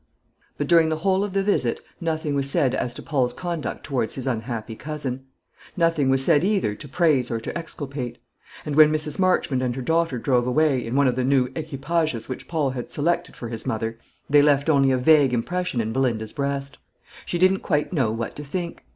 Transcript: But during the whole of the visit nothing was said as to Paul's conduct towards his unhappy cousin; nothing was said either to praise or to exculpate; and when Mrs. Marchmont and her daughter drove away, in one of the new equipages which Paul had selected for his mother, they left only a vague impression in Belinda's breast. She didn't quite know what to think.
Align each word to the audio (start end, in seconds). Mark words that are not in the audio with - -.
But 0.57 0.65
during 0.65 0.89
the 0.89 0.97
whole 0.97 1.23
of 1.23 1.33
the 1.33 1.43
visit 1.43 1.79
nothing 1.99 2.33
was 2.33 2.49
said 2.49 2.73
as 2.73 2.95
to 2.95 3.03
Paul's 3.03 3.35
conduct 3.35 3.83
towards 3.83 4.15
his 4.15 4.25
unhappy 4.25 4.75
cousin; 4.75 5.27
nothing 5.77 6.09
was 6.09 6.25
said 6.25 6.43
either 6.43 6.73
to 6.73 6.87
praise 6.87 7.29
or 7.29 7.39
to 7.39 7.55
exculpate; 7.55 8.17
and 8.65 8.75
when 8.75 8.91
Mrs. 8.91 9.19
Marchmont 9.19 9.61
and 9.61 9.75
her 9.75 9.81
daughter 9.83 10.17
drove 10.17 10.47
away, 10.47 10.83
in 10.83 10.95
one 10.95 11.05
of 11.07 11.15
the 11.15 11.23
new 11.23 11.49
equipages 11.55 12.27
which 12.27 12.47
Paul 12.47 12.71
had 12.71 12.89
selected 12.89 13.35
for 13.35 13.49
his 13.49 13.67
mother, 13.67 13.99
they 14.27 14.41
left 14.41 14.71
only 14.71 14.89
a 14.89 14.97
vague 14.97 15.35
impression 15.35 15.79
in 15.79 15.93
Belinda's 15.93 16.33
breast. 16.33 16.79
She 17.23 17.37
didn't 17.37 17.59
quite 17.59 17.93
know 17.93 18.11
what 18.11 18.35
to 18.37 18.43
think. 18.43 18.83